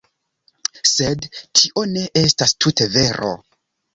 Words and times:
Sed 0.91 1.27
tio 1.59 1.83
ne 1.91 2.05
estas 2.23 2.57
tute 2.65 2.87
vero. 2.97 3.31